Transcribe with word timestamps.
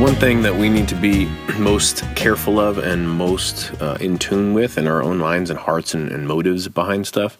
one 0.00 0.14
thing 0.14 0.40
that 0.40 0.56
we 0.56 0.70
need 0.70 0.88
to 0.88 0.94
be 0.94 1.26
most 1.58 2.02
careful 2.16 2.58
of 2.58 2.78
and 2.78 3.06
most 3.06 3.70
uh, 3.82 3.98
in 4.00 4.16
tune 4.16 4.54
with 4.54 4.78
in 4.78 4.88
our 4.88 5.02
own 5.02 5.18
minds 5.18 5.50
and 5.50 5.58
hearts 5.58 5.92
and, 5.92 6.10
and 6.10 6.26
motives 6.26 6.66
behind 6.68 7.06
stuff 7.06 7.36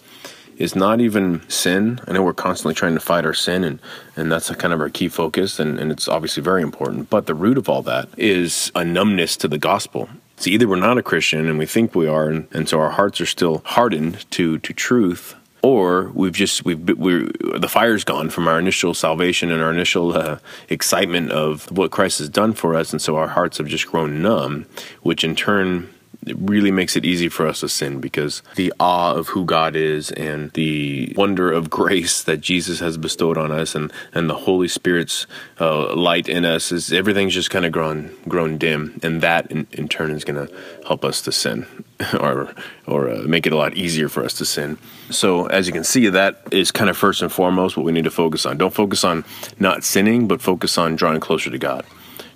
is 0.59 0.77
not 0.77 1.01
even 1.01 1.41
sin. 1.49 1.99
I 2.07 2.13
know 2.13 2.23
we're 2.23 2.35
constantly 2.35 2.75
trying 2.75 2.93
to 2.93 3.01
fight 3.01 3.25
our 3.25 3.33
sin, 3.33 3.65
and, 3.65 3.81
and 4.15 4.31
that's 4.31 4.55
kind 4.57 4.75
of 4.75 4.81
our 4.83 4.91
key 4.91 5.09
focus, 5.09 5.59
and, 5.59 5.81
and 5.81 5.91
it's 5.91 6.07
obviously 6.07 6.43
very 6.43 6.61
important. 6.61 7.09
But 7.09 7.25
the 7.25 7.35
root 7.35 7.57
of 7.57 7.71
all 7.71 7.81
that 7.85 8.11
is 8.19 8.71
a 8.75 8.85
numbness 8.85 9.39
to 9.39 9.49
the 9.49 9.57
gospel. 9.57 10.11
It's 10.37 10.47
either 10.47 10.69
we're 10.69 10.77
not 10.77 10.99
a 10.99 11.03
Christian 11.03 11.49
and 11.49 11.59
we 11.59 11.65
think 11.65 11.95
we 11.95 12.09
are, 12.09 12.29
and, 12.29 12.47
and 12.53 12.69
so 12.69 12.79
our 12.79 12.91
hearts 12.91 13.23
are 13.23 13.27
still 13.27 13.63
hardened 13.65 14.31
to, 14.33 14.59
to 14.59 14.75
truth, 14.75 15.35
or 15.63 16.11
we've 16.15 16.33
just 16.33 16.65
we've 16.65 16.99
we're 16.99 17.29
the 17.59 17.69
fire's 17.69 18.05
gone 18.05 18.31
from 18.31 18.49
our 18.49 18.59
initial 18.59 18.95
salvation 18.95 19.51
and 19.51 19.63
our 19.63 19.71
initial 19.71 20.17
uh, 20.17 20.39
excitement 20.69 21.31
of 21.31 21.71
what 21.71 21.91
Christ 21.91 22.19
has 22.19 22.29
done 22.29 22.53
for 22.53 22.75
us, 22.75 22.93
and 22.93 23.01
so 23.01 23.17
our 23.17 23.29
hearts 23.29 23.59
have 23.59 23.67
just 23.67 23.87
grown 23.87 24.23
numb, 24.23 24.67
which 25.03 25.25
in 25.25 25.35
turn 25.35 25.93
it 26.27 26.37
really 26.39 26.71
makes 26.71 26.97
it 26.97 27.05
easy 27.05 27.29
for 27.29 27.47
us 27.47 27.61
to 27.61 27.69
sin 27.69 27.99
because 27.99 28.43
the 28.57 28.73
awe 28.79 29.15
of 29.15 29.29
who 29.29 29.45
God 29.45 29.75
is 29.75 30.11
and 30.11 30.51
the 30.53 31.15
wonder 31.17 31.51
of 31.51 31.71
grace 31.71 32.23
that 32.23 32.43
Jesus 32.43 32.81
has 32.81 32.99
bestowed 32.99 33.39
on 33.39 33.51
us 33.51 33.75
and, 33.75 33.91
and 34.13 34.29
the 34.29 34.35
Holy 34.35 34.69
Spirit's 34.69 35.27
uh, 35.61 35.95
light 35.95 36.29
in 36.29 36.45
us 36.45 36.73
is 36.73 36.93
everything's 36.93 37.33
just 37.33 37.51
kind 37.51 37.65
of 37.65 37.73
grown 37.73 38.15
grown 38.29 38.59
dim 38.59 39.01
and 39.03 39.23
that 39.23 39.51
in, 39.51 39.67
in 39.73 39.89
turn 39.89 40.11
is 40.11 40.25
going 40.25 40.47
to 40.47 40.55
help 40.87 41.05
us 41.05 41.23
to 41.23 41.33
sin 41.33 41.67
or 42.21 42.55
or 42.87 43.09
uh, 43.09 43.23
make 43.23 43.47
it 43.47 43.53
a 43.53 43.57
lot 43.57 43.75
easier 43.75 44.09
for 44.09 44.23
us 44.23 44.35
to 44.35 44.45
sin. 44.45 44.77
So 45.09 45.47
as 45.47 45.67
you 45.67 45.73
can 45.73 45.85
see, 45.85 46.09
that 46.09 46.43
is 46.51 46.71
kind 46.71 46.91
of 46.91 46.97
first 46.97 47.23
and 47.23 47.33
foremost 47.33 47.77
what 47.77 47.87
we 47.87 47.93
need 47.93 48.05
to 48.05 48.11
focus 48.11 48.45
on. 48.45 48.59
Don't 48.59 48.75
focus 48.75 49.05
on 49.05 49.25
not 49.59 49.85
sinning, 49.85 50.29
but 50.29 50.43
focus 50.43 50.77
on 50.77 50.97
drawing 50.97 51.21
closer 51.21 51.51
to 51.51 51.59
God. 51.59 51.85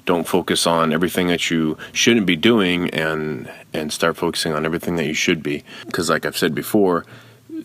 Don't 0.04 0.26
focus 0.28 0.66
on 0.66 0.92
everything 0.92 1.28
that 1.28 1.50
you 1.50 1.78
shouldn't 1.92 2.26
be 2.26 2.36
doing, 2.36 2.90
and 2.90 3.50
and 3.72 3.92
start 3.92 4.16
focusing 4.16 4.52
on 4.52 4.64
everything 4.64 4.96
that 4.96 5.06
you 5.06 5.14
should 5.14 5.42
be. 5.42 5.64
Because 5.86 6.10
like 6.10 6.26
I've 6.26 6.36
said 6.36 6.54
before, 6.54 7.04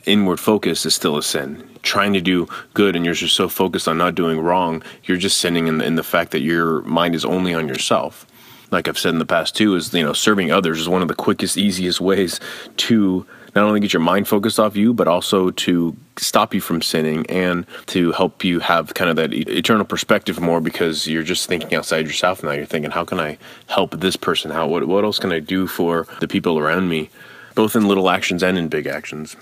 inward 0.05 0.39
focus 0.39 0.85
is 0.85 0.95
still 0.95 1.17
a 1.17 1.23
sin. 1.23 1.67
Trying 1.81 2.13
to 2.13 2.21
do 2.21 2.47
good 2.73 2.95
and 2.95 3.05
you're 3.05 3.13
just 3.13 3.35
so 3.35 3.47
focused 3.47 3.87
on 3.87 3.97
not 3.97 4.15
doing 4.15 4.39
wrong, 4.39 4.83
you're 5.03 5.17
just 5.17 5.37
sinning 5.37 5.67
in 5.67 5.77
the, 5.77 5.85
in 5.85 5.95
the 5.95 6.03
fact 6.03 6.31
that 6.31 6.41
your 6.41 6.81
mind 6.81 7.15
is 7.15 7.25
only 7.25 7.53
on 7.53 7.67
yourself 7.67 8.25
like 8.71 8.87
I've 8.87 8.99
said 8.99 9.13
in 9.13 9.19
the 9.19 9.25
past 9.25 9.55
too, 9.55 9.75
is 9.75 9.93
you 9.93 10.03
know 10.03 10.13
serving 10.13 10.51
others 10.51 10.79
is 10.79 10.89
one 10.89 11.01
of 11.01 11.07
the 11.07 11.15
quickest, 11.15 11.57
easiest 11.57 11.99
ways 12.01 12.39
to 12.77 13.25
not 13.55 13.65
only 13.65 13.79
get 13.79 13.93
your 13.93 14.01
mind 14.01 14.27
focused 14.27 14.59
off 14.59 14.75
you, 14.75 14.93
but 14.93 15.07
also 15.07 15.51
to 15.51 15.95
stop 16.17 16.53
you 16.53 16.61
from 16.61 16.81
sinning 16.81 17.25
and 17.27 17.65
to 17.87 18.11
help 18.11 18.43
you 18.43 18.59
have 18.59 18.93
kind 18.93 19.09
of 19.09 19.15
that 19.15 19.33
eternal 19.33 19.85
perspective 19.85 20.39
more 20.39 20.61
because 20.61 21.07
you're 21.07 21.23
just 21.23 21.47
thinking 21.47 21.73
outside 21.73 22.05
yourself 22.05 22.43
now. 22.43 22.51
You're 22.51 22.65
thinking, 22.65 22.91
how 22.91 23.05
can 23.05 23.19
I 23.19 23.37
help 23.67 23.99
this 23.99 24.15
person 24.15 24.51
out? 24.51 24.69
What 24.69 24.87
what 24.87 25.03
else 25.03 25.19
can 25.19 25.31
I 25.31 25.39
do 25.39 25.67
for 25.67 26.07
the 26.19 26.27
people 26.27 26.59
around 26.59 26.89
me, 26.89 27.09
both 27.55 27.75
in 27.75 27.87
little 27.87 28.09
actions 28.09 28.43
and 28.43 28.57
in 28.57 28.67
big 28.67 28.87
actions? 28.87 29.35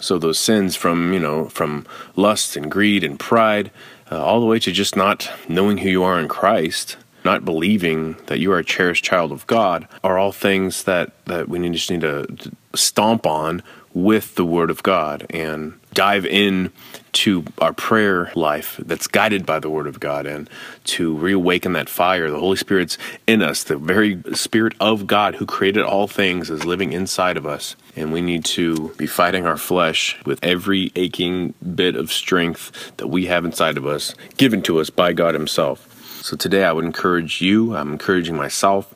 So 0.00 0.18
those 0.18 0.38
sins 0.38 0.74
from 0.76 1.12
you 1.12 1.20
know 1.20 1.48
from 1.48 1.86
lust 2.16 2.56
and 2.56 2.70
greed 2.70 3.04
and 3.04 3.18
pride, 3.18 3.70
uh, 4.10 4.22
all 4.22 4.40
the 4.40 4.46
way 4.46 4.58
to 4.58 4.72
just 4.72 4.96
not 4.96 5.30
knowing 5.48 5.78
who 5.78 5.88
you 5.88 6.02
are 6.02 6.18
in 6.18 6.28
Christ 6.28 6.96
not 7.24 7.44
believing 7.44 8.14
that 8.26 8.38
you 8.38 8.50
are 8.52 8.58
a 8.58 8.64
cherished 8.64 9.04
child 9.04 9.32
of 9.32 9.46
God 9.46 9.86
are 10.04 10.16
all 10.16 10.32
things 10.32 10.84
that, 10.84 11.12
that 11.26 11.48
we 11.48 11.58
need, 11.58 11.72
just 11.72 11.90
need 11.90 12.00
to 12.00 12.26
stomp 12.74 13.26
on 13.26 13.62
with 13.94 14.34
the 14.36 14.44
Word 14.44 14.70
of 14.70 14.82
God 14.82 15.26
and 15.30 15.78
dive 15.94 16.26
in 16.26 16.70
to 17.10 17.44
our 17.58 17.72
prayer 17.72 18.30
life 18.36 18.76
that's 18.84 19.08
guided 19.08 19.44
by 19.44 19.58
the 19.58 19.70
Word 19.70 19.86
of 19.86 19.98
God 19.98 20.26
and 20.26 20.48
to 20.84 21.16
reawaken 21.16 21.72
that 21.72 21.88
fire. 21.88 22.30
The 22.30 22.38
Holy 22.38 22.56
Spirit's 22.56 22.98
in 23.26 23.42
us, 23.42 23.64
the 23.64 23.76
very 23.76 24.22
Spirit 24.34 24.74
of 24.78 25.06
God 25.06 25.36
who 25.36 25.46
created 25.46 25.82
all 25.82 26.06
things 26.06 26.50
is 26.50 26.64
living 26.64 26.92
inside 26.92 27.36
of 27.36 27.46
us. 27.46 27.74
And 27.96 28.12
we 28.12 28.20
need 28.20 28.44
to 28.46 28.90
be 28.96 29.06
fighting 29.06 29.46
our 29.46 29.56
flesh 29.56 30.16
with 30.24 30.38
every 30.44 30.92
aching 30.94 31.54
bit 31.74 31.96
of 31.96 32.12
strength 32.12 32.92
that 32.98 33.08
we 33.08 33.26
have 33.26 33.44
inside 33.44 33.76
of 33.76 33.86
us, 33.86 34.14
given 34.36 34.62
to 34.62 34.78
us 34.78 34.90
by 34.90 35.12
God 35.12 35.34
Himself. 35.34 36.22
So 36.22 36.36
today 36.36 36.64
I 36.64 36.72
would 36.72 36.84
encourage 36.84 37.40
you, 37.40 37.74
I'm 37.74 37.92
encouraging 37.92 38.36
myself 38.36 38.94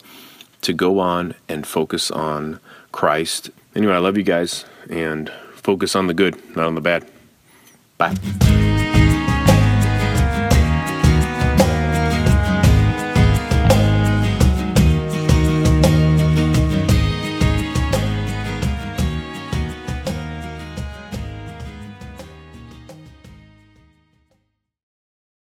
to 0.61 0.73
go 0.73 1.01
on 1.01 1.35
and 1.49 1.67
focus 1.67 2.11
on 2.11 2.61
Christ. 2.93 3.51
Anyway, 3.75 3.95
I 3.95 3.99
love 3.99 4.17
you 4.17 4.23
guys 4.23 4.65
and 4.89 5.31
focus 5.55 5.97
on 5.97 6.07
the 6.07 6.15
good, 6.15 6.37
not 6.57 6.67
on 6.67 6.75
the 6.75 6.81
bad. 6.81 7.07
Bye. 7.99 8.72